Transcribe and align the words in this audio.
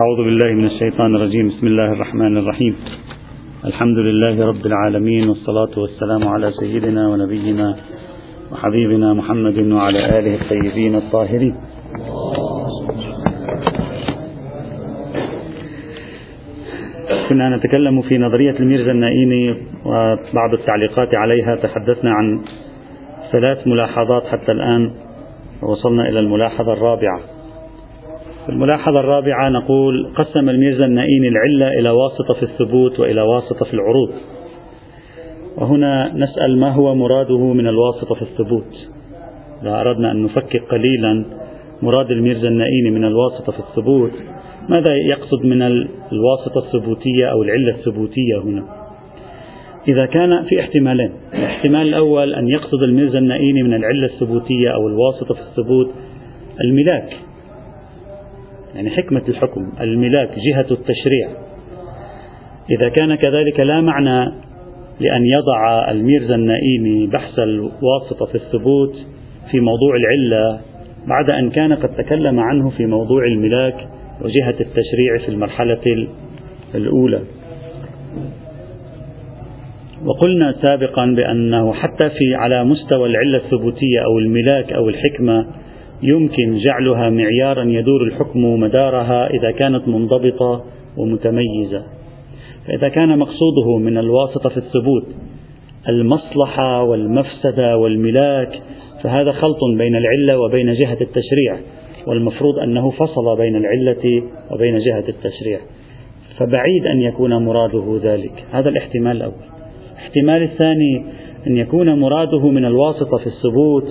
أعوذ 0.00 0.16
بالله 0.16 0.52
من 0.54 0.66
الشيطان 0.66 1.16
الرجيم. 1.16 1.48
بسم 1.48 1.66
الله 1.66 1.92
الرحمن 1.92 2.36
الرحيم. 2.36 2.76
الحمد 3.64 3.98
لله 3.98 4.46
رب 4.46 4.66
العالمين 4.66 5.28
والصلاة 5.28 5.78
والسلام 5.78 6.28
على 6.28 6.50
سيدنا 6.60 7.08
ونبينا 7.08 7.76
وحبيبنا 8.52 9.14
محمد 9.14 9.58
وعلى 9.58 10.18
آله 10.18 10.34
الطيبين 10.40 10.94
الطاهرين. 10.94 11.54
كنا 17.28 17.56
نتكلم 17.56 18.02
في 18.02 18.18
نظرية 18.18 18.56
الميرزا 18.60 18.90
النائيني 18.90 19.54
وبعض 19.84 20.52
التعليقات 20.52 21.14
عليها. 21.14 21.56
تحدثنا 21.56 22.10
عن 22.10 22.40
ثلاث 23.32 23.66
ملاحظات 23.66 24.22
حتى 24.26 24.52
الآن 24.52 24.90
وصلنا 25.62 26.08
إلى 26.08 26.18
الملاحظة 26.20 26.72
الرابعة. 26.72 27.20
الملاحظة 28.50 29.00
الرابعة 29.00 29.48
نقول 29.48 30.10
قسم 30.14 30.48
الميرزا 30.48 30.86
النائيني 30.86 31.28
العلة 31.28 31.68
إلى 31.80 31.90
واسطة 31.90 32.34
في 32.34 32.42
الثبوت 32.42 33.00
وإلى 33.00 33.20
واسطة 33.22 33.64
في 33.64 33.74
العروض. 33.74 34.10
وهنا 35.56 36.12
نسأل 36.14 36.58
ما 36.58 36.70
هو 36.70 36.94
مراده 36.94 37.52
من 37.52 37.66
الواسطة 37.66 38.14
في 38.14 38.22
الثبوت؟ 38.22 38.88
إذا 39.62 39.80
أردنا 39.80 40.10
أن 40.12 40.22
نفكك 40.22 40.62
قليلا 40.70 41.24
مراد 41.82 42.10
الميرزا 42.10 42.48
النائيني 42.48 42.90
من 42.90 43.04
الواسطة 43.04 43.52
في 43.52 43.58
الثبوت 43.58 44.12
ماذا 44.68 44.94
يقصد 44.96 45.44
من 45.44 45.62
الواسطة 46.12 46.58
الثبوتية 46.66 47.26
أو 47.26 47.42
العلة 47.42 47.74
الثبوتية 47.74 48.38
هنا؟ 48.44 48.64
إذا 49.88 50.06
كان 50.06 50.44
في 50.44 50.60
احتمالين 50.60 51.12
الاحتمال 51.34 51.88
الأول 51.88 52.34
أن 52.34 52.48
يقصد 52.48 52.82
الميرزا 52.82 53.18
النائيني 53.18 53.62
من 53.62 53.74
العلة 53.74 54.06
الثبوتية 54.06 54.68
أو 54.68 54.88
الواسطة 54.88 55.34
في 55.34 55.40
الثبوت 55.40 55.90
الملاك. 56.64 57.16
يعني 58.74 58.90
حكمة 58.90 59.22
الحكم 59.28 59.72
الملاك 59.80 60.28
جهة 60.28 60.66
التشريع. 60.70 61.28
إذا 62.70 62.88
كان 62.88 63.14
كذلك 63.14 63.60
لا 63.60 63.80
معنى 63.80 64.32
لأن 65.00 65.24
يضع 65.24 65.90
الميرزا 65.90 66.34
النائيني 66.34 67.06
بحث 67.06 67.38
الواسطة 67.38 68.26
في 68.26 68.34
الثبوت 68.34 68.94
في 69.50 69.60
موضوع 69.60 69.96
العلة 69.96 70.60
بعد 71.06 71.32
أن 71.32 71.50
كان 71.50 71.72
قد 71.72 71.88
تكلم 71.88 72.40
عنه 72.40 72.70
في 72.70 72.86
موضوع 72.86 73.24
الملاك 73.24 73.88
وجهة 74.20 74.54
التشريع 74.60 75.18
في 75.24 75.28
المرحلة 75.28 76.06
الأولى. 76.74 77.20
وقلنا 80.04 80.54
سابقا 80.62 81.06
بأنه 81.16 81.72
حتى 81.72 82.10
في 82.10 82.34
على 82.34 82.64
مستوى 82.64 83.08
العلة 83.08 83.36
الثبوتية 83.36 84.00
أو 84.04 84.18
الملاك 84.18 84.72
أو 84.72 84.88
الحكمة 84.88 85.46
يمكن 86.02 86.58
جعلها 86.66 87.10
معيارا 87.10 87.64
يدور 87.64 88.02
الحكم 88.02 88.40
مدارها 88.60 89.30
إذا 89.30 89.50
كانت 89.50 89.88
منضبطة 89.88 90.64
ومتميزة. 90.96 91.82
فإذا 92.66 92.88
كان 92.88 93.18
مقصوده 93.18 93.78
من 93.78 93.98
الواسطة 93.98 94.48
في 94.48 94.56
الثبوت 94.56 95.06
المصلحة 95.88 96.82
والمفسدة 96.82 97.76
والملاك 97.76 98.62
فهذا 99.02 99.32
خلط 99.32 99.58
بين 99.78 99.96
العلة 99.96 100.38
وبين 100.38 100.72
جهة 100.72 100.98
التشريع 101.00 101.56
والمفروض 102.06 102.58
أنه 102.58 102.90
فصل 102.90 103.36
بين 103.38 103.56
العلة 103.56 104.22
وبين 104.50 104.78
جهة 104.78 105.04
التشريع. 105.08 105.58
فبعيد 106.38 106.86
أن 106.86 107.00
يكون 107.00 107.44
مراده 107.44 108.00
ذلك. 108.02 108.44
هذا 108.50 108.68
الاحتمال 108.68 109.16
الأول. 109.16 109.50
الاحتمال 109.92 110.42
الثاني 110.42 111.04
أن 111.46 111.56
يكون 111.56 112.00
مراده 112.00 112.48
من 112.48 112.64
الواسطة 112.64 113.18
في 113.18 113.26
الثبوت 113.26 113.84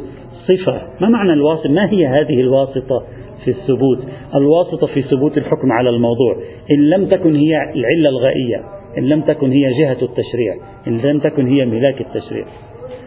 صفة. 0.47 0.81
ما 1.01 1.09
معنى 1.09 1.33
الواسطة؟ 1.33 1.69
ما 1.69 1.91
هي 1.91 2.07
هذه 2.07 2.41
الواسطة 2.41 3.03
في 3.43 3.51
الثبوت؟ 3.51 3.99
الواسطة 4.35 4.87
في 4.87 5.01
ثبوت 5.01 5.37
الحكم 5.37 5.71
على 5.71 5.89
الموضوع. 5.89 6.35
إن 6.71 6.89
لم 6.89 7.05
تكن 7.05 7.35
هي 7.35 7.55
العلة 7.75 8.09
الغائية 8.09 8.63
إن 8.97 9.03
لم 9.03 9.21
تكن 9.21 9.51
هي 9.51 9.69
جهة 9.79 9.97
التشريع 10.01 10.55
إن 10.87 10.97
لم 10.97 11.19
تكن 11.19 11.47
هي 11.47 11.65
ملاك 11.65 12.01
التشريع. 12.01 12.45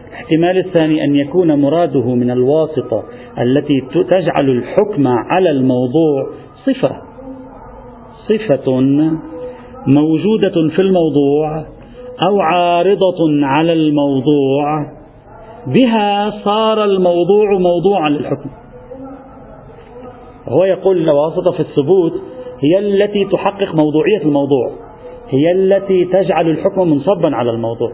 الاحتمال 0.09 0.57
الثاني 0.57 1.03
أن 1.03 1.15
يكون 1.15 1.61
مراده 1.61 2.15
من 2.15 2.31
الواسطة 2.31 3.03
التي 3.39 3.81
تجعل 4.11 4.49
الحكم 4.49 5.07
على 5.07 5.51
الموضوع 5.51 6.29
صفة. 6.65 7.01
صفة 8.29 8.81
موجودة 9.87 10.69
في 10.75 10.81
الموضوع 10.81 11.65
أو 12.27 12.41
عارضة 12.41 13.17
على 13.43 13.73
الموضوع 13.73 14.85
بها 15.67 16.29
صار 16.45 16.83
الموضوع 16.83 17.57
موضوعا 17.59 18.09
للحكم. 18.09 18.49
هو 20.49 20.63
يقول 20.63 20.97
الواسطة 20.97 21.51
في 21.51 21.59
الثبوت 21.59 22.13
هي 22.59 22.79
التي 22.79 23.25
تحقق 23.31 23.75
موضوعية 23.75 24.21
الموضوع 24.21 24.69
هي 25.29 25.51
التي 25.51 26.05
تجعل 26.05 26.49
الحكم 26.49 26.89
منصبا 26.89 27.35
على 27.35 27.51
الموضوع. 27.51 27.89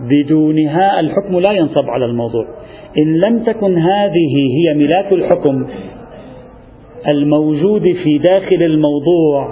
بدونها 0.00 1.00
الحكم 1.00 1.40
لا 1.40 1.52
ينصب 1.52 1.90
على 1.90 2.04
الموضوع. 2.04 2.44
إن 2.98 3.20
لم 3.20 3.44
تكن 3.44 3.78
هذه 3.78 4.30
هي 4.56 4.74
ملاك 4.74 5.12
الحكم 5.12 5.66
الموجود 7.12 7.82
في 7.82 8.18
داخل 8.18 8.62
الموضوع 8.62 9.48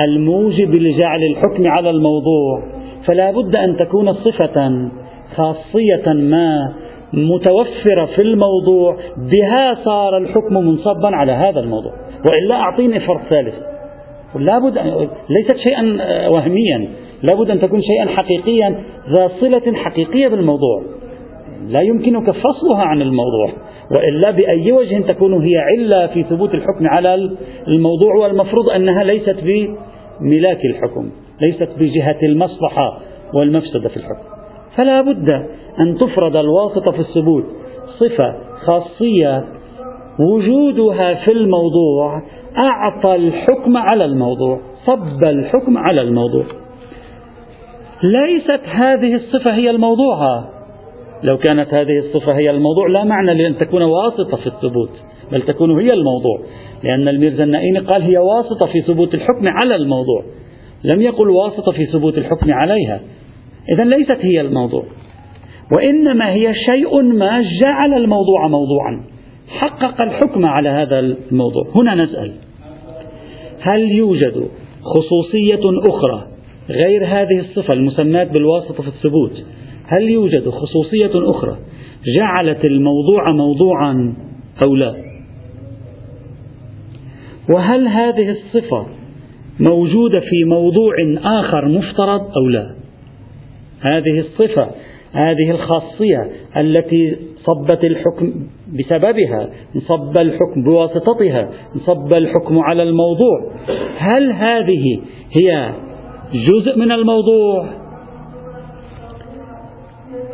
الموجب 0.00 0.74
لجعل 0.74 1.22
الحكم 1.22 1.66
على 1.66 1.90
الموضوع 1.90 2.62
فلا 3.06 3.30
بد 3.30 3.56
أن 3.56 3.76
تكون 3.76 4.14
صفة 4.14 4.88
خاصية 5.36 6.12
ما 6.12 6.72
متوفرة 7.12 8.06
في 8.16 8.22
الموضوع 8.22 8.96
بها 9.16 9.74
صار 9.84 10.18
الحكم 10.18 10.54
منصبا 10.54 11.16
على 11.16 11.32
هذا 11.32 11.60
الموضوع. 11.60 11.92
وإلا 12.30 12.54
أعطيني 12.54 13.00
فرق 13.00 13.22
ثالث. 13.30 13.54
لابد 14.34 14.78
ليست 15.30 15.56
شيئا 15.56 15.82
وهميا. 16.28 16.88
لابد 17.22 17.50
أن 17.50 17.60
تكون 17.60 17.80
شيئا 17.82 18.16
حقيقيا 18.16 18.74
ذا 19.16 19.30
صلة 19.40 19.74
حقيقية 19.74 20.28
بالموضوع. 20.28 20.82
لا 21.68 21.80
يمكنك 21.80 22.30
فصلها 22.30 22.82
عن 22.82 23.02
الموضوع. 23.02 23.52
وإلا 23.96 24.30
بأي 24.30 24.72
وجه 24.72 25.00
تكون 25.08 25.42
هي 25.42 25.56
علة 25.56 26.06
في 26.06 26.22
ثبوت 26.22 26.54
الحكم 26.54 26.86
على 26.86 27.14
الموضوع 27.68 28.14
والمفروض 28.22 28.70
أنها 28.76 29.04
ليست 29.04 29.36
بملاك 29.40 30.58
الحكم. 30.64 31.10
ليست 31.40 31.68
بجهة 31.78 32.18
المصلحة 32.22 32.98
والمفسدة 33.34 33.88
في 33.88 33.96
الحكم. 33.96 34.24
فلا 34.76 35.00
بد 35.00 35.30
أن 35.80 35.98
تفرض 36.00 36.36
الواسطة 36.36 36.92
في 36.92 37.00
الثبوت. 37.00 37.44
صفة 37.98 38.34
خاصية 38.66 39.44
وجودها 40.18 41.14
في 41.14 41.32
الموضوع 41.32 42.22
أعطى 42.58 43.14
الحكم 43.14 43.76
على 43.76 44.04
الموضوع 44.04 44.60
صب 44.86 45.24
الحكم 45.24 45.78
على 45.78 46.02
الموضوع. 46.02 46.44
ليست 48.02 48.60
هذه 48.68 49.14
الصفة 49.14 49.54
هي 49.54 49.70
الموضوع. 49.70 50.44
لو 51.30 51.38
كانت 51.38 51.74
هذه 51.74 51.98
الصفة 51.98 52.38
هي 52.38 52.50
الموضوع 52.50 52.88
لا 52.88 53.04
معنى 53.04 53.34
لأن 53.34 53.58
تكون 53.58 53.82
واسطة 53.82 54.36
في 54.36 54.46
الثبوت 54.46 54.90
بل 55.32 55.42
تكون 55.42 55.80
هي 55.80 55.86
الموضوع. 55.92 56.38
لأن 56.84 57.08
الميرزا 57.08 57.44
النائيني 57.44 57.78
قال 57.78 58.02
هي 58.02 58.18
واسطة 58.18 58.66
في 58.72 58.82
ثبوت 58.82 59.14
الحكم 59.14 59.48
على 59.48 59.76
الموضوع. 59.76 60.24
لم 60.84 61.02
يقل 61.02 61.30
واسطة 61.30 61.72
في 61.72 61.86
ثبوت 61.86 62.18
الحكم 62.18 62.52
عليها. 62.52 63.00
إذا 63.72 63.84
ليست 63.84 64.18
هي 64.20 64.40
الموضوع. 64.40 64.84
وإنما 65.76 66.32
هي 66.32 66.54
شيء 66.54 67.02
ما 67.02 67.42
جعل 67.62 67.94
الموضوع 67.94 68.48
موضوعا. 68.48 69.04
حقق 69.48 70.00
الحكم 70.00 70.46
على 70.46 70.68
هذا 70.68 70.98
الموضوع. 70.98 71.64
هنا 71.74 71.94
نسأل. 71.94 72.32
هل 73.60 73.92
يوجد 73.92 74.48
خصوصية 74.82 75.60
أخرى 75.88 76.26
غير 76.70 77.06
هذه 77.06 77.38
الصفة 77.38 77.74
المسماة 77.74 78.24
بالواسطة 78.24 78.82
في 78.82 78.88
الثبوت؟ 78.88 79.44
هل 79.86 80.08
يوجد 80.08 80.48
خصوصية 80.48 81.30
أخرى 81.30 81.56
جعلت 82.16 82.64
الموضوع 82.64 83.32
موضوعا 83.32 84.14
أو 84.62 84.74
لا؟ 84.74 84.94
وهل 87.54 87.88
هذه 87.88 88.30
الصفة 88.30 88.86
موجودة 89.60 90.20
في 90.20 90.44
موضوع 90.46 90.92
آخر 91.40 91.68
مفترض 91.68 92.20
أو 92.20 92.48
لا. 92.48 92.74
هذه 93.80 94.18
الصفة 94.18 94.70
هذه 95.12 95.50
الخاصية 95.50 96.30
التي 96.56 97.16
صبت 97.46 97.84
الحكم 97.84 98.32
بسببها 98.78 99.50
انصب 99.76 100.18
الحكم 100.18 100.62
بواسطتها 100.64 101.48
انصب 101.74 102.12
الحكم 102.12 102.58
على 102.58 102.82
الموضوع. 102.82 103.52
هل 103.98 104.32
هذه 104.32 105.00
هي 105.40 105.72
جزء 106.32 106.78
من 106.78 106.92
الموضوع؟ 106.92 107.68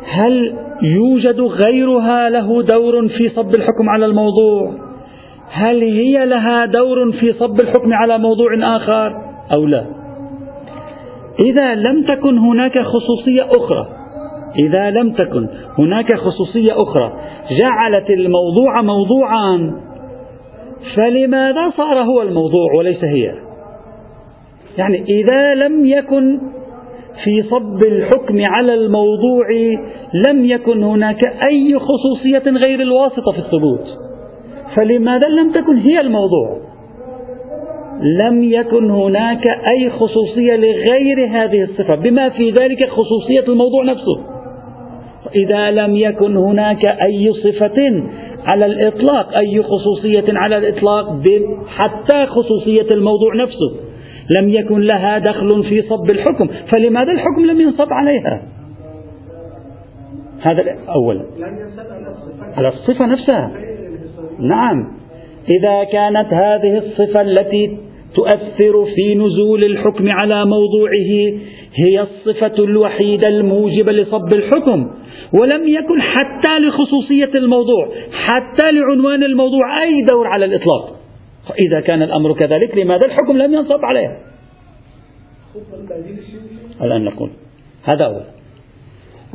هل 0.05 0.55
يوجد 0.83 1.41
غيرها 1.41 2.29
له 2.29 2.63
دور 2.63 3.09
في 3.09 3.29
صب 3.29 3.55
الحكم 3.55 3.89
على 3.89 4.07
الموضوع؟ 4.07 4.86
هل 5.51 5.83
هي 5.83 6.27
لها 6.27 6.67
دور 6.67 7.13
في 7.21 7.33
صب 7.33 7.61
الحكم 7.61 7.93
على 7.93 8.19
موضوع 8.19 8.77
آخر 8.77 9.17
أو 9.57 9.67
لا؟ 9.67 9.87
إذا 11.45 11.75
لم 11.75 12.03
تكن 12.09 12.39
هناك 12.39 12.83
خصوصية 12.83 13.43
أخرى 13.43 13.87
إذا 14.63 14.91
لم 14.91 15.13
تكن 15.13 15.49
هناك 15.79 16.17
خصوصية 16.17 16.73
أخرى 16.73 17.13
جعلت 17.61 18.11
الموضوع 18.11 18.83
موضوعا 18.83 19.81
فلماذا 20.97 21.71
صار 21.77 22.03
هو 22.03 22.23
الموضوع 22.23 22.73
وليس 22.79 23.05
هي؟ 23.05 23.35
يعني 24.79 25.03
إذا 25.03 25.55
لم 25.55 25.87
يكن 25.87 26.41
في 27.25 27.43
صب 27.51 27.83
الحكم 27.83 28.45
على 28.45 28.75
الموضوع 28.75 29.47
لم 30.29 30.45
يكن 30.45 30.83
هناك 30.83 31.27
أي 31.51 31.79
خصوصية 31.79 32.51
غير 32.67 32.81
الواسطة 32.81 33.33
في 33.33 33.39
الثبوت. 33.39 34.06
فلماذا 34.77 35.29
لم 35.29 35.53
تكن 35.53 35.77
هي 35.77 35.97
الموضوع؟ 36.01 36.59
لم 38.01 38.43
يكن 38.43 38.91
هناك 38.91 39.49
أي 39.49 39.91
خصوصية 39.91 40.57
لغير 40.57 41.27
هذه 41.31 41.63
الصفة 41.63 41.97
بما 41.97 42.29
في 42.29 42.51
ذلك 42.51 42.89
خصوصية 42.89 43.53
الموضوع 43.53 43.85
نفسه. 43.85 44.37
إذا 45.35 45.71
لم 45.71 45.95
يكن 45.95 46.37
هناك 46.37 46.87
أي 46.87 47.33
صفة 47.33 48.05
على 48.45 48.67
الإطلاق 48.67 49.37
أي 49.37 49.63
خصوصية 49.63 50.25
على 50.29 50.57
الإطلاق 50.59 51.23
حتى 51.67 52.27
خصوصية 52.27 52.87
الموضوع 52.93 53.35
نفسه. 53.35 53.87
لم 54.37 54.49
يكن 54.49 54.81
لها 54.81 55.19
دخل 55.19 55.65
في 55.69 55.83
صب 55.83 56.11
الحكم 56.11 56.49
فلماذا 56.73 57.13
الحكم 57.13 57.47
لم 57.47 57.61
ينصب 57.61 57.93
عليها؟ 57.93 58.43
هذا 60.41 60.63
أولا 60.89 61.25
على 62.57 62.69
الصفة 62.69 63.07
نفسها. 63.07 63.66
نعم. 64.41 64.97
إذا 65.61 65.85
كانت 65.85 66.33
هذه 66.33 66.79
الصفة 66.79 67.21
التي 67.21 67.79
تؤثر 68.15 68.85
في 68.95 69.15
نزول 69.15 69.65
الحكم 69.65 70.09
على 70.09 70.45
موضوعه 70.45 71.41
هي 71.75 72.01
الصفة 72.01 72.65
الوحيدة 72.65 73.29
الموجبة 73.29 73.93
لصب 73.93 74.33
الحكم 74.33 74.91
ولم 75.33 75.69
يكن 75.69 76.01
حتى 76.01 76.59
لخصوصية 76.59 77.31
الموضوع 77.35 77.89
حتى 78.13 78.73
لعنوان 78.73 79.23
الموضوع 79.23 79.83
أي 79.83 80.03
دور 80.03 80.27
على 80.27 80.45
الإطلاق. 80.45 80.97
إذا 81.67 81.81
كان 81.81 82.03
الأمر 82.03 82.33
كذلك 82.33 82.79
لماذا 82.79 83.07
الحكم 83.07 83.39
لم 83.39 83.55
ينصب 83.55 83.85
عليه؟ 83.85 84.19
الآن 86.83 87.05
نقول. 87.05 87.31
هذا 87.85 88.07
هو 88.07 88.21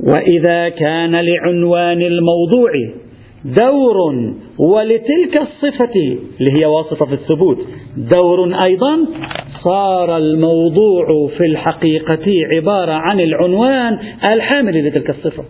وإذا 0.03 0.69
كان 0.69 1.12
لعنوان 1.12 2.01
الموضوع 2.01 2.71
دور 3.46 3.98
ولتلك 4.58 5.42
الصفة 5.42 6.18
اللي 6.40 6.60
هي 6.60 6.66
واسطة 6.66 7.06
في 7.06 7.14
الثبوت. 7.14 7.58
دور 7.98 8.64
أيضا 8.64 9.06
صار 9.64 10.18
الموضوع 10.18 11.28
في 11.38 11.46
الحقيقة 11.46 12.26
عبارة 12.56 12.92
عن 12.92 13.20
العنوان 13.20 14.00
الحامل 14.30 14.88
لتلك 14.88 15.10
الصفة. 15.10 15.44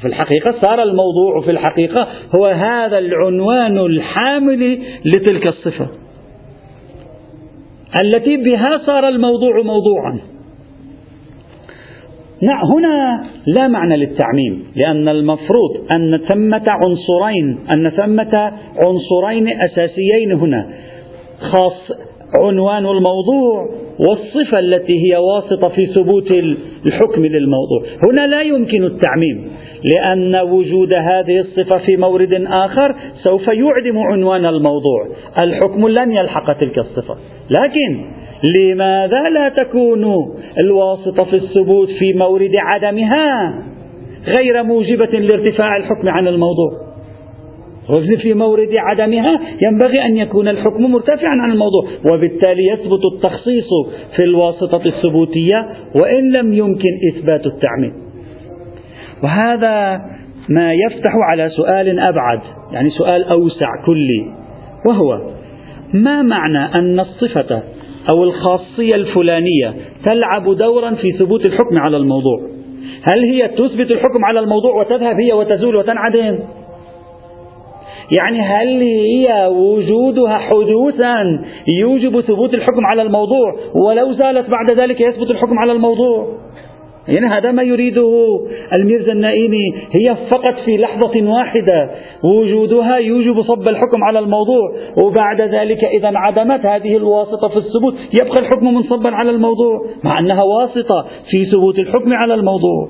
في 0.00 0.06
الحقيقة 0.06 0.60
صار 0.60 0.82
الموضوع 0.82 1.40
في 1.44 1.50
الحقيقة 1.50 2.08
هو 2.38 2.46
هذا 2.46 2.98
العنوان 2.98 3.78
الحامل 3.78 4.82
لتلك 5.04 5.46
الصفة. 5.46 5.88
التي 8.04 8.36
بها 8.36 8.80
صار 8.86 9.08
الموضوع 9.08 9.62
موضوعا. 9.62 10.35
هنا 12.42 13.24
لا 13.46 13.68
معنى 13.68 13.96
للتعميم 13.96 14.64
لأن 14.76 15.08
المفروض 15.08 15.76
أن 15.94 16.20
ثمة 16.28 16.64
عنصرين 16.68 17.58
أن 17.76 17.90
ثمة 17.90 18.52
عنصرين 18.86 19.48
أساسيين 19.60 20.32
هنا 20.32 20.66
خاص 21.40 21.92
عنوان 22.42 22.86
الموضوع 22.86 23.68
والصفة 23.98 24.58
التي 24.58 24.92
هي 24.92 25.16
واسطة 25.16 25.68
في 25.68 25.86
ثبوت 25.86 26.30
الحكم 26.86 27.26
للموضوع. 27.26 27.82
هنا 28.10 28.26
لا 28.26 28.42
يمكن 28.42 28.84
التعميم 28.84 29.50
لأن 29.94 30.36
وجود 30.36 30.92
هذه 30.92 31.40
الصفة 31.40 31.78
في 31.86 31.96
مورد 31.96 32.46
آخر 32.46 32.94
سوف 33.24 33.48
يعدم 33.48 33.98
عنوان 33.98 34.46
الموضوع 34.46 35.08
الحكم 35.40 35.88
لن 35.88 36.12
يلحق 36.12 36.52
تلك 36.52 36.78
الصفة. 36.78 37.16
لكن 37.50 38.04
لماذا 38.54 39.22
لا 39.34 39.48
تكون 39.48 40.04
الواسطة 40.58 41.24
في 41.24 41.36
الثبوت 41.36 41.88
في 41.98 42.12
مورد 42.12 42.52
عدمها 42.58 43.54
غير 44.38 44.62
موجبة 44.62 45.18
لارتفاع 45.18 45.76
الحكم 45.76 46.08
عن 46.08 46.28
الموضوع؟ 46.28 46.86
في 48.22 48.34
مورد 48.34 48.68
عدمها 48.76 49.40
ينبغي 49.62 50.04
أن 50.04 50.16
يكون 50.16 50.48
الحكم 50.48 50.82
مرتفعا 50.82 51.34
عن 51.42 51.50
الموضوع 51.50 51.84
وبالتالي 52.12 52.66
يثبت 52.66 53.04
التخصيص 53.14 53.68
في 54.16 54.22
الواسطة 54.22 54.86
الثبوتية 54.86 55.68
وإن 56.02 56.32
لم 56.38 56.52
يمكن 56.52 56.90
إثبات 57.12 57.46
التعميم. 57.46 57.92
وهذا 59.22 60.00
ما 60.48 60.72
يفتح 60.72 61.12
على 61.30 61.48
سؤال 61.48 62.00
أبعد 62.00 62.40
يعني 62.72 62.90
سؤال 62.90 63.24
أوسع 63.24 63.66
كلي 63.86 64.32
وهو 64.86 65.30
ما 65.94 66.22
معنى 66.22 66.74
أن 66.74 67.00
الصفة 67.00 67.62
أو 68.10 68.24
الخاصية 68.24 68.94
الفلانية 68.94 69.74
تلعب 70.04 70.56
دورا 70.56 70.94
في 70.94 71.12
ثبوت 71.12 71.44
الحكم 71.44 71.78
على 71.78 71.96
الموضوع. 71.96 72.38
هل 73.02 73.24
هي 73.32 73.48
تثبت 73.48 73.90
الحكم 73.90 74.24
على 74.24 74.40
الموضوع 74.40 74.80
وتذهب 74.80 75.20
هي 75.20 75.32
وتزول 75.32 75.76
وتنعدم؟ 75.76 76.38
يعني 78.18 78.40
هل 78.40 78.80
هي 78.82 79.46
وجودها 79.46 80.38
حدوثا 80.38 81.14
يوجب 81.80 82.20
ثبوت 82.20 82.54
الحكم 82.54 82.86
على 82.86 83.02
الموضوع 83.02 83.54
ولو 83.86 84.12
زالت 84.12 84.50
بعد 84.50 84.80
ذلك 84.80 85.00
يثبت 85.00 85.30
الحكم 85.30 85.58
على 85.58 85.72
الموضوع؟ 85.72 86.45
يعني 87.08 87.26
هذا 87.26 87.52
ما 87.52 87.62
يريده 87.62 88.40
الميرزا 88.78 89.12
النائيني 89.12 89.74
هي 89.92 90.16
فقط 90.30 90.54
في 90.64 90.76
لحظة 90.76 91.30
واحدة 91.30 91.90
وجودها 92.24 92.96
يوجب 92.96 93.42
صب 93.42 93.68
الحكم 93.68 94.04
على 94.04 94.18
الموضوع 94.18 94.72
وبعد 94.96 95.40
ذلك 95.40 95.84
إذا 95.84 96.08
انعدمت 96.08 96.66
هذه 96.66 96.96
الواسطة 96.96 97.48
في 97.48 97.56
الثبوت 97.56 97.94
يبقى 98.20 98.40
الحكم 98.40 98.74
منصبا 98.74 99.10
على 99.10 99.30
الموضوع 99.30 99.86
مع 100.04 100.18
أنها 100.18 100.42
واسطة 100.42 101.06
في 101.30 101.50
ثبوت 101.52 101.78
الحكم 101.78 102.12
على 102.12 102.34
الموضوع. 102.34 102.88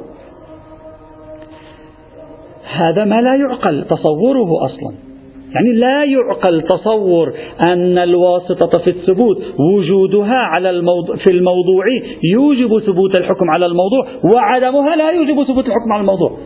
هذا 2.76 3.04
ما 3.04 3.20
لا 3.20 3.36
يعقل 3.36 3.84
تصوره 3.84 4.64
أصلا. 4.64 5.15
يعني 5.56 5.73
لا 5.73 6.05
يعقل 6.05 6.62
تصور 6.62 7.35
أن 7.67 7.99
الواسطة 7.99 8.79
في 8.79 8.91
الثبوت 8.91 9.38
وجودها 9.75 10.38
على 10.38 10.70
الموضوع 10.70 11.17
في 11.17 11.31
الموضوع 11.31 11.85
يوجب 12.32 12.79
ثبوت 12.79 13.19
الحكم 13.19 13.50
على 13.50 13.67
الموضوع 13.67 14.06
وعدمها 14.35 14.97
لا 14.97 15.11
يوجب 15.11 15.44
ثبوت 15.49 15.67
الحكم 15.67 15.93
على 15.93 16.00
الموضوع. 16.00 16.38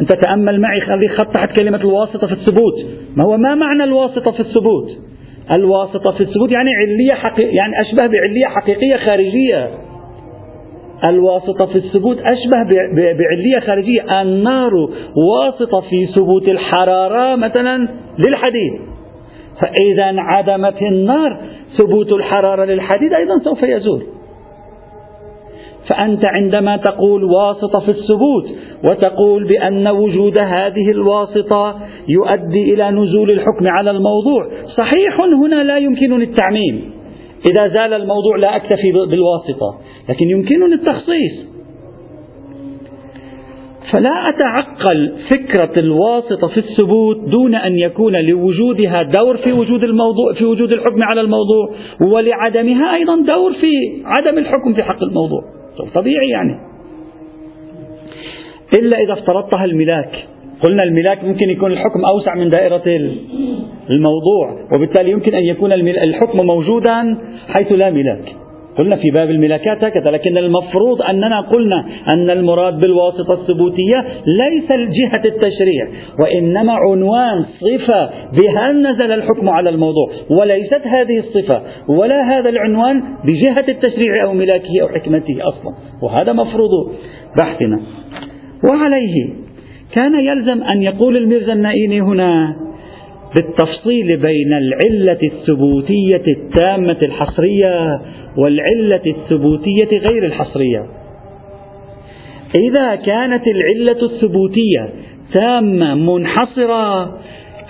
أنت 0.00 0.12
تأمل 0.24 0.60
معي 0.60 0.80
هذه 0.80 1.08
خط 1.08 1.34
تحت 1.34 1.60
كلمة 1.60 1.80
الواسطة 1.80 2.26
في 2.26 2.32
الثبوت. 2.32 2.74
ما 3.16 3.24
هو 3.24 3.36
ما 3.36 3.54
معنى 3.54 3.84
الواسطة 3.84 4.30
في 4.30 4.40
الثبوت؟ 4.40 4.88
الواسطة 5.50 6.12
في 6.12 6.20
الثبوت 6.20 6.50
يعني 6.50 6.70
علية 6.74 7.14
حقيقية 7.14 7.56
يعني 7.56 7.72
أشبه 7.80 8.06
بعلية 8.06 8.46
حقيقية 8.46 8.96
خارجية. 8.96 9.70
الواسطة 11.08 11.66
في 11.66 11.76
الثبوت 11.76 12.18
أشبه 12.18 12.62
بعلية 12.94 13.60
خارجية. 13.66 14.22
النار 14.22 14.74
واسطة 15.16 15.80
في 15.80 16.06
ثبوت 16.06 16.50
الحرارة 16.50 17.36
مثلا 17.36 17.88
للحديد. 18.18 18.72
فإذا 19.60 20.10
انعدمت 20.10 20.82
النار 20.82 21.40
ثبوت 21.78 22.12
الحرارة 22.12 22.64
للحديد 22.64 23.12
أيضا 23.12 23.38
سوف 23.38 23.62
يزول. 23.62 24.02
فأنت 25.88 26.24
عندما 26.24 26.76
تقول 26.76 27.24
واسطة 27.24 27.80
في 27.80 27.88
الثبوت 27.88 28.44
وتقول 28.84 29.48
بأن 29.48 29.88
وجود 29.88 30.40
هذه 30.40 30.90
الواسطة 30.90 31.76
يؤدي 32.08 32.74
إلى 32.74 32.90
نزول 32.90 33.30
الحكم 33.30 33.66
على 33.66 33.90
الموضوع 33.90 34.46
صحيح 34.78 35.16
هنا 35.44 35.62
لا 35.62 35.78
يمكنني 35.78 36.24
التعميم. 36.24 36.90
إذا 37.50 37.68
زال 37.68 37.92
الموضوع 37.92 38.36
لا 38.36 38.56
أكتفي 38.56 38.92
بالواسطة. 38.92 39.78
لكن 40.08 40.30
يمكنني 40.30 40.74
التخصيص. 40.74 41.48
فلا 43.92 44.28
أتعقل 44.28 45.12
فكرة 45.30 45.80
الواسطة 45.80 46.48
في 46.48 46.58
الثبوت 46.58 47.16
دون 47.16 47.54
أن 47.54 47.78
يكون 47.78 48.16
لوجودها 48.16 49.02
دور 49.02 49.36
في 49.36 49.52
وجود 49.52 49.82
الموضوع 49.82 50.32
في 50.32 50.44
وجود 50.44 50.72
الحكم 50.72 51.02
على 51.02 51.20
الموضوع 51.20 51.70
ولعدمها 52.00 52.94
أيضا 52.94 53.16
دور 53.16 53.52
في 53.52 53.72
عدم 54.04 54.38
الحكم 54.38 54.74
في 54.74 54.82
حق 54.82 55.02
الموضوع. 55.02 55.40
طبيعي 55.94 56.28
يعني. 56.28 56.58
إلا 58.78 58.98
إذا 58.98 59.12
افترضتها 59.12 59.64
الملاك. 59.64 60.26
قلنا 60.62 60.82
الملاك 60.84 61.24
ممكن 61.24 61.50
يكون 61.50 61.72
الحكم 61.72 62.04
أوسع 62.04 62.34
من 62.34 62.48
دائرة 62.48 62.82
الموضوع 63.90 64.66
وبالتالي 64.74 65.10
يمكن 65.10 65.34
أن 65.34 65.44
يكون 65.44 65.72
الحكم 65.72 66.46
موجودا 66.46 67.18
حيث 67.48 67.72
لا 67.72 67.90
ملاك. 67.90 68.47
قلنا 68.78 68.96
في 68.96 69.10
باب 69.10 69.30
الملاكات 69.30 69.84
هكذا 69.84 70.04
لكن 70.12 70.38
المفروض 70.38 71.02
أننا 71.02 71.40
قلنا 71.40 71.86
أن 72.14 72.30
المراد 72.30 72.80
بالواسطة 72.80 73.32
الثبوتية 73.32 74.04
ليس 74.26 74.68
جهة 74.72 75.22
التشريع 75.26 75.88
وإنما 76.22 76.72
عنوان 76.72 77.44
صفة 77.60 78.10
بها 78.32 78.72
نزل 78.72 79.12
الحكم 79.12 79.48
على 79.48 79.70
الموضوع 79.70 80.10
وليست 80.40 80.86
هذه 80.86 81.18
الصفة 81.18 81.62
ولا 81.88 82.38
هذا 82.38 82.48
العنوان 82.48 83.02
بجهة 83.24 83.64
التشريع 83.68 84.24
أو 84.24 84.32
ملاكه 84.32 84.82
أو 84.82 84.88
حكمته 84.88 85.36
أصلا 85.48 85.74
وهذا 86.02 86.32
مفروض 86.32 86.70
بحثنا. 87.40 87.80
وعليه 88.70 89.28
كان 89.94 90.12
يلزم 90.14 90.62
أن 90.62 90.82
يقول 90.82 91.16
الميرزا 91.16 91.52
النائيني 91.52 92.00
هنا 92.00 92.56
بالتفصيل 93.36 94.16
بين 94.16 94.52
العلة 94.52 95.18
الثبوتية 95.22 96.24
التامة 96.36 96.98
الحصرية 97.06 98.00
والعلة 98.36 99.02
الثبوتية 99.06 99.98
غير 99.98 100.26
الحصرية. 100.26 100.86
إذا 102.58 102.94
كانت 102.94 103.42
العلة 103.46 104.02
الثبوتية 104.02 104.88
تامة 105.34 105.94
منحصرة 105.94 107.18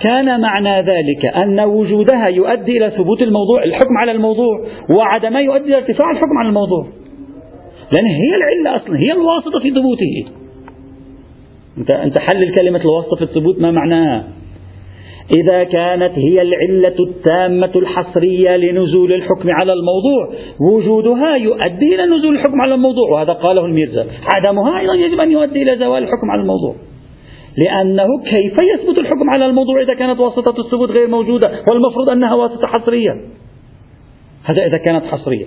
كان 0.03 0.41
معنى 0.41 0.81
ذلك 0.81 1.25
أن 1.35 1.59
وجودها 1.59 2.27
يؤدي 2.27 2.77
إلى 2.77 2.91
ثبوت 2.91 3.21
الموضوع 3.21 3.63
الحكم 3.63 3.97
على 3.97 4.11
الموضوع 4.11 4.65
وعدمه 4.89 5.39
يؤدي 5.39 5.65
إلى 5.65 5.77
ارتفاع 5.77 6.11
الحكم 6.11 6.37
على 6.39 6.49
الموضوع. 6.49 6.87
لأن 7.95 8.05
هي 8.05 8.35
العلة 8.35 8.75
أصلا 8.75 8.95
هي 8.95 9.11
الواسطة 9.11 9.59
في 9.59 9.69
ثبوته. 9.69 10.39
أنت 11.77 11.91
أنت 11.93 12.17
حلل 12.17 12.55
كلمة 12.55 12.81
الواسطة 12.81 13.15
في 13.15 13.21
الثبوت 13.21 13.59
ما 13.59 13.71
معناها؟ 13.71 14.38
إذا 15.35 15.63
كانت 15.63 16.11
هي 16.17 16.41
العلة 16.41 16.95
التامة 16.99 17.71
الحصرية 17.75 18.57
لنزول 18.57 19.13
الحكم 19.13 19.49
على 19.49 19.73
الموضوع 19.73 20.33
وجودها 20.59 21.35
يؤدي 21.35 21.95
إلى 21.95 22.05
نزول 22.05 22.35
الحكم 22.35 22.61
على 22.61 22.73
الموضوع 22.73 23.09
وهذا 23.09 23.33
قاله 23.33 23.65
الميرزا. 23.65 24.07
عدمها 24.35 24.79
أيضا 24.79 24.93
يجب 24.93 25.19
أن 25.19 25.31
يؤدي 25.31 25.61
إلى 25.63 25.77
زوال 25.77 26.03
الحكم 26.03 26.31
على 26.31 26.41
الموضوع. 26.41 26.75
لأنه 27.57 28.07
كيف 28.23 28.53
يثبت 28.73 28.99
الحكم 28.99 29.29
على 29.29 29.45
الموضوع 29.45 29.81
إذا 29.81 29.93
كانت 29.93 30.19
واسطة 30.19 30.61
الثبوت 30.61 30.91
غير 30.91 31.07
موجودة 31.07 31.51
والمفروض 31.71 32.09
أنها 32.09 32.35
واسطة 32.35 32.67
حصرية؟ 32.67 33.11
هذا 34.43 34.65
إذا 34.65 34.77
كانت 34.77 35.05
حصرية. 35.05 35.45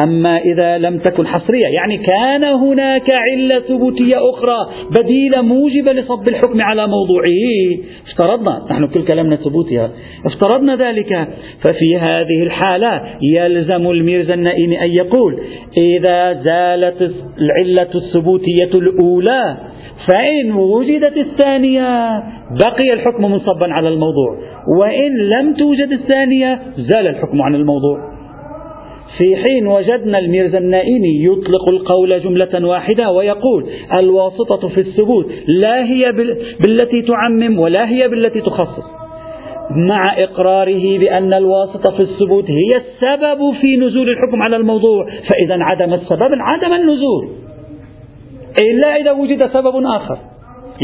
أما 0.00 0.38
إذا 0.38 0.78
لم 0.78 0.98
تكن 0.98 1.26
حصرية 1.26 1.66
يعني 1.66 1.98
كان 1.98 2.44
هناك 2.44 3.06
علة 3.12 3.60
ثبوتية 3.60 4.16
أخرى 4.16 4.56
بديلة 4.98 5.42
موجبة 5.42 5.92
لصب 5.92 6.28
الحكم 6.28 6.60
على 6.60 6.86
موضوعه. 6.86 7.22
افترضنا 8.10 8.66
نحن 8.70 8.86
كل 8.86 9.04
كلامنا 9.04 9.36
ثبوتها 9.36 9.90
افترضنا 10.26 10.76
ذلك 10.76 11.28
ففي 11.64 11.96
هذه 11.98 12.42
الحالة 12.42 13.02
يلزم 13.36 13.90
الميرزا 13.90 14.34
النائين 14.34 14.72
أن 14.72 14.90
يقول 14.90 15.38
إذا 15.76 16.32
زالت 16.32 17.12
العلة 17.38 17.90
الثبوتية 17.94 18.70
الأولى 18.74 19.56
فإن 20.08 20.52
وجدت 20.52 21.16
الثانية 21.16 22.18
بقي 22.60 22.92
الحكم 22.92 23.24
منصبا 23.32 23.72
على 23.72 23.88
الموضوع 23.88 24.36
وإن 24.80 25.16
لم 25.18 25.54
توجد 25.54 25.92
الثانية 25.92 26.60
زال 26.76 27.06
الحكم 27.06 27.42
عن 27.42 27.54
الموضوع. 27.54 28.11
في 29.18 29.36
حين 29.36 29.66
وجدنا 29.66 30.18
الميرزا 30.18 30.58
النائيني 30.58 31.24
يطلق 31.24 31.68
القول 31.72 32.20
جملة 32.20 32.68
واحدة 32.68 33.10
ويقول 33.10 33.66
الواسطة 33.98 34.68
في 34.68 34.80
الثبوت 34.80 35.26
لا 35.48 35.84
هي 35.84 36.12
بالتي 36.60 37.02
تعمم 37.02 37.58
ولا 37.58 37.88
هي 37.88 38.08
بالتي 38.08 38.40
تخصص. 38.40 39.02
مع 39.70 40.14
إقراره 40.18 40.98
بأن 40.98 41.34
الواسطة 41.34 41.96
في 41.96 42.02
الثبوت 42.02 42.44
هي 42.50 42.76
السبب 42.76 43.52
في 43.62 43.76
نزول 43.76 44.10
الحكم 44.10 44.42
على 44.42 44.56
الموضوع 44.56 45.06
فإذا 45.06 45.64
عدم 45.64 45.94
السبب 45.94 46.30
عدم 46.40 46.72
النزول. 46.72 47.28
إلا 48.62 48.96
إذا 48.96 49.12
وجد 49.12 49.46
سبب 49.52 49.86
آخر 49.96 50.18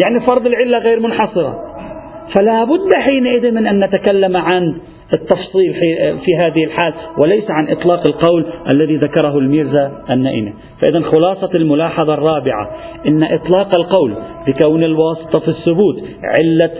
يعني 0.02 0.26
فرض 0.30 0.46
العلة 0.46 0.78
غير 0.78 1.00
منحصرة. 1.00 1.58
فلا 2.36 2.64
بد 2.64 2.94
حينئذ 2.96 3.50
من 3.50 3.66
أن 3.66 3.84
نتكلم 3.84 4.36
عن 4.36 4.62
التفصيل 5.14 5.74
في 6.24 6.36
هذه 6.36 6.64
الحال 6.64 6.94
وليس 7.18 7.44
عن 7.50 7.68
إطلاق 7.68 8.06
القول 8.08 8.46
الذي 8.72 8.96
ذكره 8.96 9.38
الميرزا 9.38 10.04
النائنة 10.10 10.52
فإذا 10.80 11.00
خلاصة 11.00 11.50
الملاحظة 11.54 12.14
الرابعة 12.14 12.70
إن 13.06 13.22
إطلاق 13.22 13.78
القول 13.78 14.14
بكون 14.46 14.84
الواسطة 14.84 15.40
في 15.40 15.48
الثبوت 15.48 16.02
علة 16.40 16.70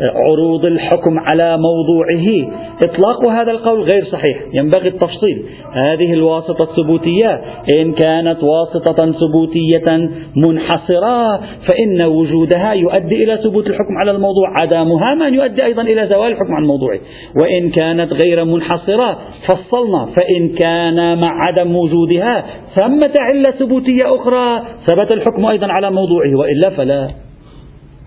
عروض 0.00 0.64
الحكم 0.64 1.18
على 1.18 1.58
موضوعه. 1.58 2.52
إطلاق 2.84 3.26
هذا 3.26 3.50
القول 3.50 3.82
غير 3.82 4.04
صحيح. 4.04 4.38
ينبغي 4.52 4.88
التفصيل. 4.88 5.44
هذه 5.72 6.12
الواسطة 6.12 6.62
الثبوتية. 6.62 7.40
إن 7.74 7.92
كانت 7.92 8.44
واسطة 8.44 9.12
ثبوتية 9.12 10.08
منحصرة 10.36 11.36
فإن 11.38 12.02
وجودها 12.02 12.72
يؤدي 12.72 13.24
إلى 13.24 13.36
ثبوت 13.44 13.66
الحكم 13.66 13.98
على 14.00 14.10
الموضوع. 14.10 14.54
عدمها 14.62 15.14
من 15.14 15.34
يؤدي 15.34 15.64
أيضا 15.64 15.82
إلى 15.82 16.06
زوال 16.06 16.32
الحكم 16.32 16.54
عن 16.54 16.64
موضوعه. 16.64 16.98
وإن 17.42 17.70
كانت 17.70 18.12
غير 18.24 18.44
منحصرة 18.44 19.18
فصلنا. 19.48 20.08
فإن 20.16 20.48
كان 20.48 21.20
مع 21.20 21.46
عدم 21.46 21.76
وجودها 21.76 22.44
ثمة 22.74 23.12
علة 23.18 23.50
ثبوتية 23.58 24.14
أخرى 24.14 24.62
ثبت 24.86 25.14
الحكم 25.14 25.46
أيضا 25.46 25.66
على 25.66 25.90
موضوعه. 25.90 26.38
وإلا 26.38 26.70
فلا. 26.70 27.27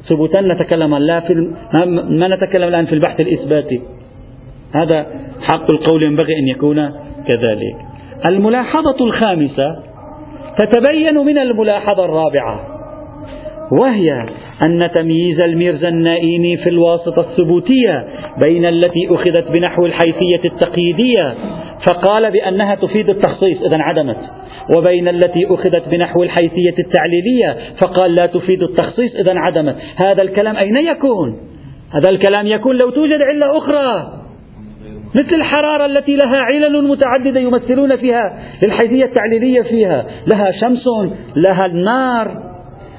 ثبوتا 0.10 0.42
نتكلم 0.42 0.96
لا 0.96 1.20
في 1.20 1.34
ما 2.10 2.28
نتكلم 2.28 2.68
الآن 2.68 2.86
في 2.86 2.94
البحث 2.94 3.20
الإثباتي. 3.20 3.82
هذا 4.74 5.06
حق 5.42 5.72
القول 5.72 6.04
ينبغي 6.04 6.40
أن 6.40 6.48
يكون 6.48 6.90
كذلك. 7.28 7.76
الملاحظة 8.26 9.06
الخامسة 9.06 9.80
تتبين 10.58 11.18
من 11.18 11.38
الملاحظة 11.38 12.06
الرابعة. 12.06 12.81
وهي 13.80 14.26
أن 14.66 14.92
تمييز 14.96 15.40
الميرزا 15.40 15.88
النائيني 15.88 16.58
في 16.58 16.70
الواسطة 16.70 17.30
الثبوتية 17.30 18.06
بين 18.40 18.66
التي 18.66 19.08
أخذت 19.10 19.52
بنحو 19.52 19.86
الحيثية 19.86 20.46
التقييدية 20.46 21.36
فقال 21.88 22.32
بأنها 22.32 22.76
تفيد 22.76 23.10
التخصيص 23.10 23.62
إذا 23.62 23.78
عدمت 23.78 24.18
وبين 24.78 25.08
التي 25.08 25.46
أخذت 25.46 25.90
بنحو 25.90 26.24
الحيثية 26.24 26.76
التعليلية 26.80 27.58
فقال 27.82 28.16
لا 28.16 28.26
تفيد 28.26 28.64
التخصيص 28.64 29.12
إذا 29.16 29.40
عدمت 29.40 29.76
هذا 29.96 30.22
الكلام 30.22 30.56
أين 30.56 30.78
يكون؟ 30.78 31.38
هذا 31.94 32.10
الكلام 32.10 32.48
يكون 32.48 32.78
لو 32.84 32.90
توجد 32.90 33.20
علة 33.22 33.58
أخرى. 33.58 34.14
مثل 35.16 35.36
الحرارة 35.36 35.86
التي 35.86 36.16
لها 36.16 36.38
علل 36.38 36.88
متعددة 36.88 37.40
يمثلون 37.40 37.96
فيها 37.96 38.38
الحيثية 38.64 39.06
التعليلية 39.06 39.62
فيها 39.62 40.06
لها 40.34 40.52
شمس 40.52 40.84
لها 41.36 41.66
النار. 41.66 42.51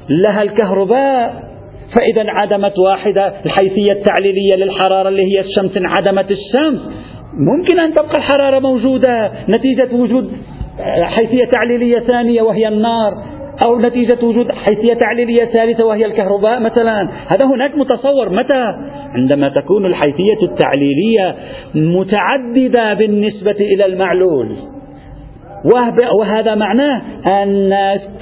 لها 0.08 0.42
الكهرباء. 0.42 1.52
فإذا 1.96 2.30
عدمت 2.30 2.78
واحدة 2.78 3.32
الحيثية 3.46 3.92
التعليلية 3.92 4.56
للحرارة 4.56 5.08
اللي 5.08 5.22
هي 5.22 5.40
الشمس 5.40 5.76
انعدمت 5.76 6.30
الشمس. 6.30 6.80
ممكن 7.38 7.80
أن 7.80 7.94
تبقى 7.94 8.18
الحرارة 8.18 8.58
موجودة. 8.58 9.32
نتيجة 9.48 9.94
وجود 9.94 10.32
حيثية 11.02 11.44
تعليلية 11.44 11.98
ثانية 12.00 12.42
وهي 12.42 12.68
النار 12.68 13.12
أو 13.66 13.78
نتيجة 13.78 14.24
وجود 14.24 14.52
حيثية 14.52 14.94
تعليلية 14.94 15.44
ثالثة 15.44 15.84
وهي 15.84 16.06
الكهرباء 16.06 16.60
مثلا. 16.60 17.08
هذا 17.28 17.46
هناك 17.54 17.78
متصور. 17.78 18.28
متى؟ 18.28 18.74
عندما 19.14 19.48
تكون 19.48 19.86
الحيثية 19.86 20.42
التعليلية 20.42 21.34
متعددة 21.74 22.94
بالنسبة 22.94 23.56
إلى 23.74 23.86
المعلول. 23.86 24.56
وهذا 26.18 26.54
معناه 26.54 27.02
أن 27.26 27.74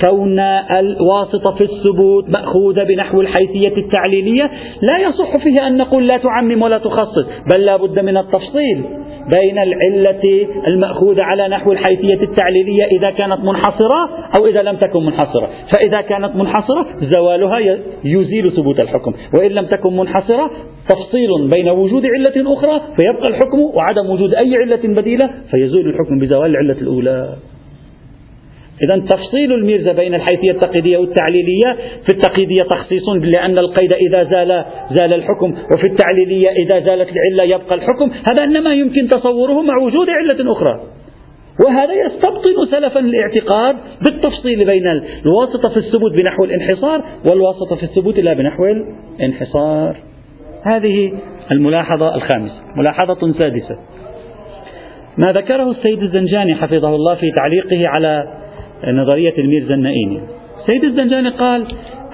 كون 0.05 0.41
الواسطة 0.79 1.55
في 1.55 1.65
الثبوت 1.65 2.31
مأخوذة 2.31 2.85
بنحو 2.85 3.21
الحيثية 3.21 3.77
التعليلية 3.77 4.51
لا 4.83 5.09
يصح 5.09 5.37
فيه 5.37 5.67
أن 5.67 5.77
نقول 5.77 6.07
لا 6.07 6.17
تعمم 6.17 6.63
ولا 6.63 6.79
تخصص 6.79 7.27
بل 7.55 7.61
لا 7.61 7.77
بد 7.77 7.99
من 7.99 8.17
التفصيل. 8.17 8.85
بين 9.35 9.59
العلة 9.59 10.49
المأخوذة 10.67 11.23
على 11.23 11.49
نحو 11.49 11.73
الحيثية 11.73 12.23
التعليلية 12.23 12.85
إذا 12.85 13.11
كانت 13.11 13.45
منحصرة 13.45 14.09
أو 14.39 14.47
إذا 14.47 14.63
لم 14.63 14.77
تكن 14.77 15.03
منحصرة. 15.05 15.51
فإذا 15.77 16.01
كانت 16.01 16.37
منحصرة 16.37 16.87
زوالها 17.17 17.59
يزيل 18.05 18.53
ثبوت 18.57 18.81
الحكم. 18.81 19.15
وإن 19.35 19.51
لم 19.51 19.67
تكن 19.67 19.97
منحصرة 19.97 20.51
تفصيل 20.89 21.49
بين 21.51 21.69
وجود 21.69 22.03
علة 22.07 22.55
أخرى 22.55 22.81
فيبقى 22.97 23.25
الحكم 23.29 23.61
وعدم 23.75 24.11
وجود 24.11 24.35
أي 24.35 24.57
علة 24.57 25.01
بديلة 25.01 25.31
فيزول 25.51 25.89
الحكم 25.89 26.19
بزوال 26.19 26.51
العلة 26.51 26.81
الأولى. 26.81 27.37
إذا 28.85 29.07
تفصيل 29.09 29.53
الميرزا 29.53 29.93
بين 29.93 30.15
الحيثية 30.15 30.51
التقييدية 30.51 30.99
والتعليلية 30.99 31.77
في 32.07 32.13
التقييدية 32.15 32.63
تخصيص 32.71 33.09
لأن 33.09 33.59
القيد 33.59 33.95
إذا 33.95 34.25
زال 34.25 34.65
زال 34.91 35.15
الحكم 35.15 35.55
وفي 35.75 35.87
التعليلية 35.87 36.51
إذا 36.51 36.81
زالت 36.81 37.09
العلة 37.13 37.55
يبقى 37.55 37.75
الحكم 37.75 38.11
هذا 38.11 38.45
إنما 38.45 38.75
يمكن 38.75 39.09
تصوره 39.09 39.63
مع 39.63 39.77
وجود 39.77 40.07
علة 40.11 40.53
أخرى. 40.53 40.81
وهذا 41.67 41.93
يستبطن 41.93 42.71
سلفا 42.71 43.01
الاعتقاد 43.01 43.77
بالتفصيل 44.07 44.59
بين 44.67 44.87
الواسطة 45.27 45.71
في 45.71 45.77
الثبوت 45.77 46.13
بنحو 46.23 46.45
الانحصار 46.45 47.05
والواسطة 47.31 47.77
في 47.77 47.83
الثبوت 47.83 48.19
لا 48.19 48.33
بنحو 48.33 48.65
الانحصار. 48.65 49.97
هذه 50.63 51.13
الملاحظة 51.51 52.15
الخامسة. 52.15 52.61
ملاحظة 52.77 53.33
سادسة. 53.39 53.79
ما 55.19 55.33
ذكره 55.33 55.71
السيد 55.71 56.03
الزنجاني 56.03 56.55
حفظه 56.55 56.95
الله 56.95 57.15
في 57.15 57.33
تعليقه 57.37 57.89
على 57.89 58.40
نظرية 58.85 59.39
الميرزا 59.39 59.75
النائيني 59.75 60.21
سيد 60.67 60.85
الزنجاني 60.85 61.29
قال 61.29 61.67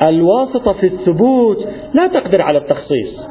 الواسطة 0.08 0.72
في 0.72 0.86
الثبوت 0.86 1.56
لا 1.94 2.06
تقدر 2.06 2.42
على 2.42 2.58
التخصيص. 2.58 3.26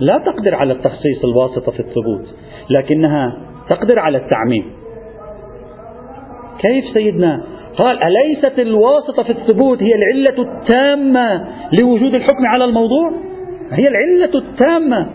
لا 0.00 0.18
تقدر 0.18 0.54
على 0.54 0.72
التخصيص 0.72 1.24
الواسطة 1.24 1.72
في 1.72 1.80
الثبوت 1.80 2.34
لكنها 2.70 3.36
تقدر 3.68 3.98
على 3.98 4.18
التعميم. 4.18 4.72
كيف 6.58 6.84
سيدنا؟ 6.94 7.44
قال 7.78 7.98
أليست 8.02 8.58
الواسطة 8.58 9.22
في 9.22 9.30
الثبوت 9.30 9.82
هي 9.82 9.92
العلة 9.94 10.52
التامة 10.52 11.44
لوجود 11.80 12.14
الحكم 12.14 12.46
على 12.46 12.64
الموضوع؟ 12.64 13.12
هي 13.72 13.88
العلة 13.88 14.38
التامة. 14.38 15.06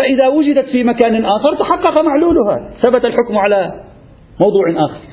فإذا 0.00 0.28
وجدت 0.28 0.68
في 0.68 0.84
مكان 0.84 1.24
آخر 1.24 1.54
تحقق 1.58 2.02
معلولها. 2.02 2.70
ثبت 2.82 3.04
الحكم 3.04 3.38
على 3.38 3.84
موضوع 4.40 4.64
آخر. 4.70 5.03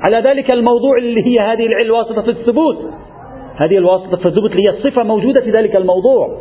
على 0.00 0.22
ذلك 0.28 0.52
الموضوع 0.52 0.98
اللي 0.98 1.20
هي 1.20 1.34
هذه 1.40 1.66
الواسطة 1.82 2.22
في 2.22 2.30
الثبوت. 2.30 2.76
هذه 3.56 3.78
الواسطة 3.78 4.16
في 4.16 4.26
الثبوت 4.26 4.50
هي 4.50 4.78
الصفة 4.78 5.02
موجودة 5.02 5.40
في 5.40 5.50
ذلك 5.50 5.76
الموضوع. 5.76 6.38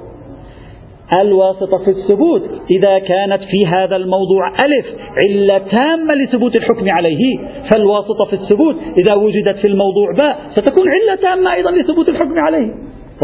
الواسطة 1.21 1.77
في 1.77 1.91
الثبوت. 1.91 2.41
إذا 2.71 2.99
كانت 2.99 3.41
في 3.43 3.67
هذا 3.67 3.95
الموضوع 3.95 4.47
ألف 4.49 4.85
علة 5.23 5.57
تامة 5.57 6.15
لثبوت 6.15 6.57
الحكم 6.57 6.89
عليه. 6.89 7.37
فالواسطة 7.71 8.25
في 8.25 8.33
الثبوت. 8.33 8.75
إذا 8.97 9.15
وجدت 9.15 9.57
في 9.61 9.67
الموضوع 9.67 10.11
باء 10.19 10.39
ستكون 10.55 10.85
علة 10.89 11.21
تامة 11.21 11.53
أيضا 11.53 11.71
لثبوت 11.71 12.09
الحكم 12.09 12.39
عليه. 12.39 12.73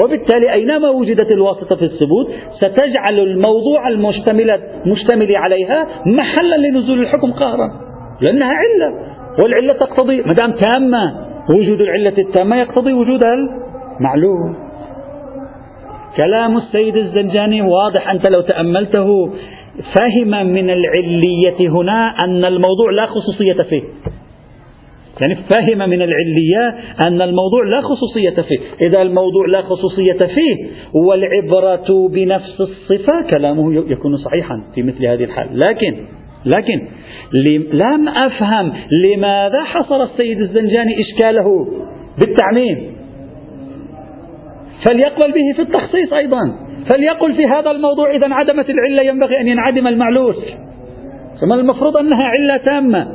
وبالتالي 0.04 0.54
أينما 0.54 0.90
وجدت 0.90 1.34
الواسطة 1.34 1.76
في 1.76 1.86
الثبوت 1.86 2.28
ستجعل 2.62 3.20
الموضوع 3.20 3.88
المشتمل 3.88 4.60
مشتمل 4.86 5.36
عليها 5.36 5.88
محلا 6.06 6.56
لنزول 6.56 7.00
الحكم 7.00 7.32
قهرا 7.32 7.72
لأنها 8.22 8.52
علة. 8.54 9.11
والعلة 9.44 9.74
تقتضي 9.74 10.22
ما 10.22 10.34
دام 10.34 10.52
تامة 10.52 11.32
وجود 11.56 11.82
العلة 11.82 12.18
التامة 12.18 12.56
يقتضي 12.56 12.94
وجود 12.94 13.22
المعلوم. 14.00 14.56
كلام 16.18 16.58
السيد 16.58 16.98
الزنجاني 16.98 17.62
واضح 17.62 18.10
أنت 18.10 18.30
لو 18.36 18.42
تأملته 18.42 19.30
فهم 19.96 20.46
من 20.46 20.70
العلية 20.70 21.70
هنا 21.70 22.16
أن 22.26 22.46
الموضوع 22.46 22.92
لا 22.92 23.06
خصوصية 23.06 23.58
فيه. 23.70 23.82
يعني 25.22 25.36
فهم 25.36 25.90
من 25.90 26.02
العلية 26.02 26.80
أن 27.00 27.22
الموضوع 27.22 27.64
لا 27.64 27.82
خصوصية 27.82 28.42
فيه. 28.42 28.88
إذا 28.88 29.02
الموضوع 29.02 29.46
لا 29.56 29.62
خصوصية 29.62 30.20
فيه 30.36 30.68
والعبرة 30.94 32.10
بنفس 32.12 32.62
الصفة 32.62 33.38
كلامه 33.38 33.74
يكون 33.92 34.18
صحيحا 34.18 34.64
في 34.76 34.84
مثل 34.84 35.06
هذه 35.06 35.24
الحال. 35.24 35.60
لكن 35.60 35.98
لكن 36.46 36.88
لم 37.74 38.10
أفهم 38.10 38.74
لماذا 39.06 39.64
حصر 39.64 40.04
السيد 40.04 40.40
الزنجاني 40.40 41.02
إشكاله 41.02 41.68
بالتعميم. 42.20 42.92
فليقبل 44.88 45.32
به 45.32 45.54
في 45.56 45.62
التخصيص 45.62 46.14
أيضا. 46.14 46.42
فليقل 46.94 47.34
في 47.34 47.46
هذا 47.46 47.72
الموضوع 47.72 48.16
إذا 48.16 48.26
انعدمت 48.26 48.70
العلة 48.70 48.98
ينبغي 49.06 49.42
أن 49.42 49.48
ينعدم 49.48 49.88
المعلول 49.88 50.36
ثم 51.42 51.54
المفروض 51.54 51.98
أنها 51.98 52.24
علة 52.24 52.64
تامة. 52.66 53.08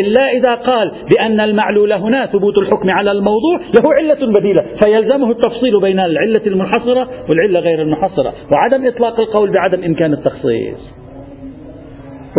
إلا 0.00 0.32
إذا 0.32 0.54
قال 0.54 0.92
بأن 1.10 1.40
المعلول 1.40 1.92
هنا 1.92 2.26
ثبوت 2.26 2.58
الحكم 2.58 2.90
على 2.90 3.10
الموضوع 3.10 3.56
له 3.56 3.90
علة 4.00 4.32
بديلة. 4.32 4.62
فيلزمه 4.84 5.30
التفصيل 5.30 5.72
بين 5.82 6.00
العلة 6.00 6.46
المنحصرة 6.46 7.08
والعلة 7.28 7.60
غير 7.60 7.82
المنحصرة 7.82 8.32
وعدم 8.54 8.86
إطلاق 8.86 9.20
القول 9.20 9.52
بعدم 9.52 9.84
إمكان 9.84 10.12
التخصيص. 10.12 11.07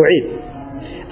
أعيد. 0.03 0.39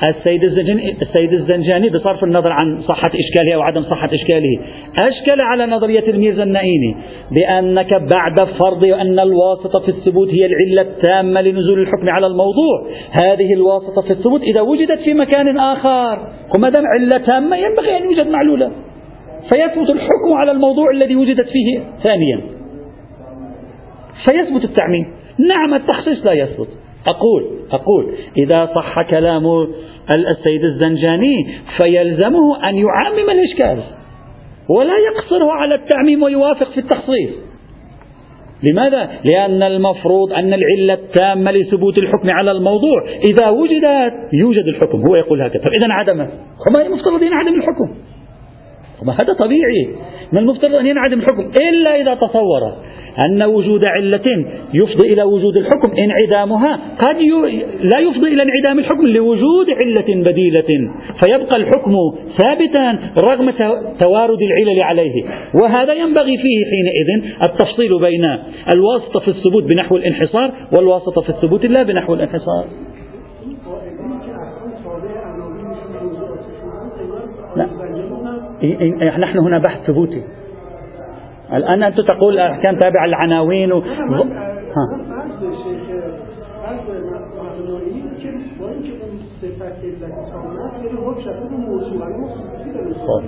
السيد 0.08 0.44
الزنجاني, 0.44 0.92
السيد 1.02 1.34
الزنجاني 1.34 1.90
بصرف 1.90 2.24
النظر 2.24 2.52
عن 2.52 2.82
صحة 2.82 3.12
إشكاله 3.16 3.56
أو 3.56 3.62
عدم 3.62 3.84
صحة 3.84 4.10
إشكاله 4.14 4.60
أشكل 5.00 5.38
على 5.42 5.66
نظرية 5.66 6.10
الميرزا 6.10 6.44
النائيني 6.44 6.96
بأنك 7.32 7.94
بعد 7.94 8.40
فرض 8.40 8.86
أن 8.88 9.20
الواسطة 9.20 9.80
في 9.80 9.90
الثبوت 9.90 10.30
هي 10.30 10.46
العلة 10.46 10.92
التامة 10.92 11.42
لنزول 11.42 11.80
الحكم 11.80 12.10
على 12.10 12.28
الموضوع. 12.28 12.88
هذه 13.22 13.54
الواسطة 13.54 14.02
في 14.02 14.12
الثبوت 14.12 14.42
إذا 14.42 14.62
وجدت 14.62 15.00
في 15.00 15.14
مكان 15.14 15.58
آخر 15.58 16.20
وما 16.56 16.70
دام 16.70 16.84
علة 16.88 17.26
تامة 17.26 17.58
ينبغي 17.58 17.98
أن 17.98 18.04
يوجد 18.04 18.28
معلولة. 18.28 18.72
فيثبت 19.54 19.90
الحكم 19.90 20.34
على 20.34 20.52
الموضوع 20.52 20.92
الذي 20.92 21.16
وجدت 21.16 21.50
فيه 21.50 21.80
ثانيا. 22.04 22.42
فيثبت 24.26 24.64
التعميم. 24.64 25.06
نعم 25.50 25.74
التخصيص 25.74 26.26
لا 26.26 26.34
يثبت. 26.34 26.68
أقول 27.10 27.46
أقول 27.72 28.14
إذا 28.38 28.66
صح 28.76 29.02
كلام 29.10 29.44
السيد 30.30 30.64
الزنجاني 30.64 31.48
فيلزمه 31.82 32.70
أن 32.70 32.76
يعمم 32.76 33.30
الإشكال 33.30 33.84
ولا 34.70 34.98
يقصره 34.98 35.52
على 35.52 35.76
التعميم 35.76 36.24
ويوافق 36.24 36.72
في 36.72 36.78
التخصيص. 36.78 37.30
لماذا؟ 38.72 39.10
لأن 39.24 39.64
المفروض 39.64 40.34
أن 40.34 40.54
العلة 40.54 40.94
التامة 40.94 41.52
لثبوت 41.52 41.98
الحكم 41.98 42.30
على 42.30 42.52
الموضوع. 42.52 43.04
إذا 43.30 43.50
وجدت 43.50 44.34
يوجد 44.34 44.68
الحكم 44.68 45.02
هو 45.08 45.16
يقول 45.16 45.42
هكذا. 45.42 45.64
إذا 45.78 45.86
انعدمت 45.86 46.30
فما 46.68 46.86
المفترض 46.86 47.24
ينعدم 47.24 47.56
الحكم. 47.56 47.96
هذا 49.10 49.34
طبيعي. 49.34 49.88
من 50.32 50.40
المفترض 50.40 50.76
أن 50.76 50.86
ينعدم 50.86 51.20
الحكم 51.20 51.52
إلا 51.70 52.02
إذا 52.02 52.14
تصور 52.16 52.62
أن 53.20 53.46
وجود 53.46 53.86
علة 53.86 54.46
يفضي 54.74 55.14
إلى 55.14 55.24
وجود 55.24 55.58
الحكم 55.58 55.92
انعدامها 55.98 56.80
قد 57.00 57.16
لا 57.82 58.00
يفضي 58.00 58.28
إلى 58.28 58.44
انعدام 58.44 58.80
الحكم 58.80 59.08
لوجود 59.08 59.70
علة 59.70 60.24
بديلة. 60.32 60.92
فيبقى 61.24 61.58
الحكم 61.58 61.96
ثابتا 62.38 63.00
رغم 63.24 63.52
توارد 64.00 64.42
العلل 64.42 64.80
عليه. 64.84 65.24
وهذا 65.64 65.94
ينبغي 65.94 66.38
فيه 66.38 66.66
حينئذ 66.72 67.34
التفصيل 67.50 68.00
بين 68.02 68.26
الواسطة 68.76 69.20
في 69.20 69.28
الثبوت 69.28 69.64
بنحو 69.64 69.96
الانحصار 69.96 70.52
والواسطة 70.78 71.22
في 71.22 71.30
الثبوت 71.30 71.66
لا 71.66 71.84
بنحو 71.84 72.14
الانحصار. 72.14 72.66
لا. 77.56 79.18
نحن 79.18 79.38
هنا 79.38 79.58
بحث 79.58 79.88
ثبوتي 79.88 80.24
الآن 81.54 81.84
أنت 81.84 82.02
تقول 82.02 82.34
الأحكام 82.34 82.80
تابعة 82.80 83.06
للعناوين 83.08 83.72
و... 83.74 83.80
ها. 83.80 84.86
میخوام 92.86 93.24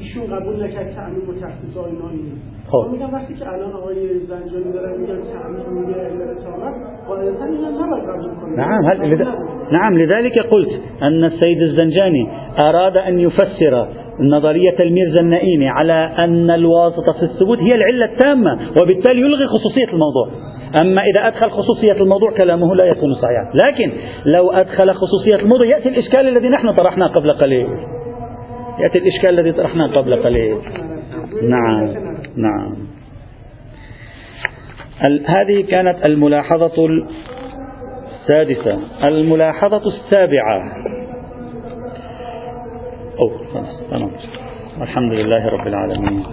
ایشون 0.00 0.26
قبول 0.26 0.64
نکرد 0.64 0.94
تعمیم 0.94 1.28
و 1.28 1.32
تخصیص 1.32 1.76
اینه 1.76 2.32
خب. 2.70 2.88
میگم 2.92 3.14
وقتی 3.14 3.34
که 3.34 3.48
الان 3.48 3.72
آقای 3.72 4.18
زنجانی 4.18 4.72
دارن 4.72 5.00
میگن 5.00 5.20
تعمیم 5.32 5.86
میگه 5.86 6.00
قاعدتا 7.08 7.44
اینا 7.44 7.68
نباید 7.70 8.04
قبول 8.04 8.30
کنه 8.40 8.56
نعم 8.56 8.84
هل. 8.84 9.26
نعم 9.72 9.98
لذلك 9.98 10.40
قلت 10.40 10.68
أن 11.02 11.24
السيد 11.24 11.62
الزنجاني 11.62 12.28
أراد 12.62 12.98
أن 12.98 13.18
يفسر 13.18 13.88
نظرية 14.20 14.78
الميرزا 14.80 15.22
النائمي 15.22 15.68
على 15.68 16.12
أن 16.18 16.50
الواسطة 16.50 17.12
في 17.18 17.22
الثبوت 17.22 17.58
هي 17.58 17.74
العلة 17.74 18.04
التامة 18.04 18.58
وبالتالي 18.82 19.20
يلغي 19.20 19.46
خصوصية 19.46 19.86
الموضوع. 19.92 20.28
أما 20.82 21.02
إذا 21.02 21.28
أدخل 21.28 21.50
خصوصية 21.50 22.02
الموضوع 22.02 22.30
كلامه 22.30 22.74
لا 22.74 22.84
يكون 22.84 23.14
صحيحا. 23.14 23.52
لكن 23.64 23.92
لو 24.24 24.50
أدخل 24.50 24.92
خصوصية 24.92 25.42
الموضوع 25.42 25.66
يأتي 25.66 25.88
الإشكال 25.88 26.28
الذي 26.28 26.48
نحن 26.48 26.72
طرحناه 26.72 27.06
قبل 27.06 27.28
قليل. 27.28 27.66
يأتي 28.82 28.98
الإشكال 28.98 29.38
الذي 29.38 29.52
طرحناه 29.52 29.86
قبل 29.86 30.22
قليل. 30.22 30.56
نعم 31.42 31.86
نعم. 32.36 32.76
هذه 35.26 35.64
كانت 35.70 36.06
الملاحظة 36.06 36.86
السادسة. 38.12 38.78
الملاحظة 39.04 39.82
السابعة. 39.86 40.72
خلاص 43.90 44.10
الحمد 44.80 45.12
لله 45.12 45.46
رب 45.48 45.66
العالمين. 45.66 46.24